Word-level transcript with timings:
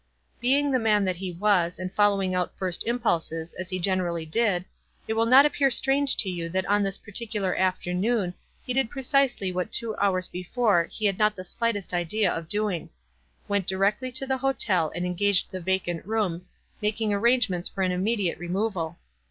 Being 0.39 0.71
the 0.71 0.79
man 0.79 1.05
that 1.05 1.17
he 1.17 1.31
was, 1.31 1.77
and 1.77 1.93
following 1.93 2.33
out 2.33 2.57
first 2.57 2.87
impulses, 2.87 3.53
as 3.53 3.69
he 3.69 3.77
generally 3.77 4.25
did, 4.25 4.65
it 5.07 5.13
will 5.13 5.27
not 5.27 5.45
appear 5.45 5.69
strange 5.69 6.17
to 6.17 6.27
you 6.27 6.49
that 6.49 6.65
on 6.65 6.81
this 6.81 6.97
particular 6.97 7.53
af 7.53 7.79
ternoon 7.79 8.33
he 8.65 8.73
did 8.73 8.89
precisely 8.89 9.51
what 9.51 9.71
two 9.71 9.95
hours 9.97 10.27
before 10.27 10.85
he 10.85 11.05
had 11.05 11.19
not 11.19 11.35
the 11.35 11.43
slightest 11.43 11.93
idea 11.93 12.31
of 12.33 12.49
doing: 12.49 12.89
went 13.47 13.67
di 13.67 13.75
rectly 13.75 14.11
to 14.15 14.25
the 14.25 14.39
hotel 14.39 14.91
and 14.95 15.05
engaged 15.05 15.51
the 15.51 15.61
vacant 15.61 16.03
rooms, 16.03 16.49
making 16.81 17.13
arrangements 17.13 17.69
for 17.69 17.83
an 17.83 17.91
immediate 17.91 18.39
removal. 18.39 18.97